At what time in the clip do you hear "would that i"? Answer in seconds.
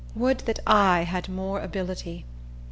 0.15-1.01